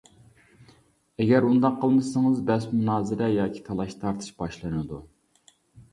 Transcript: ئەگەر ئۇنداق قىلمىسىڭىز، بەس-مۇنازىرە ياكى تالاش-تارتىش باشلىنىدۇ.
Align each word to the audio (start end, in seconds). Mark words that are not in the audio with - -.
ئەگەر 1.25 1.47
ئۇنداق 1.49 1.75
قىلمىسىڭىز، 1.83 2.41
بەس-مۇنازىرە 2.49 3.31
ياكى 3.35 3.65
تالاش-تارتىش 3.69 4.33
باشلىنىدۇ. 4.41 5.03